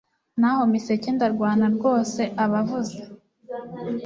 NNaho 0.35 0.61
Miseke 0.71 1.09
ndarwana 1.15 1.65
rwoseaba 1.75 2.55
avuze 2.63 2.97